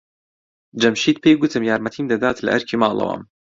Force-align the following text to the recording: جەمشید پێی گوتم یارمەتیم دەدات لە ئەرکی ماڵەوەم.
جەمشید 0.81 1.17
پێی 1.23 1.39
گوتم 1.41 1.63
یارمەتیم 1.69 2.05
دەدات 2.11 2.37
لە 2.45 2.49
ئەرکی 2.53 2.79
ماڵەوەم. 2.81 3.21